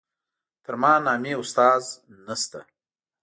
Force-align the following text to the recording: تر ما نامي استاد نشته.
تر 0.63 0.73
ما 0.81 0.93
نامي 1.05 1.33
استاد 1.43 1.83
نشته. 2.25 2.59